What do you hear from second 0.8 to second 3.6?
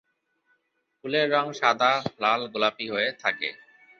ফুলের রং সাদা, লাল, গোলাপী হয়ে থাকে।